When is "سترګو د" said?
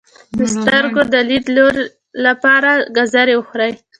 0.55-1.15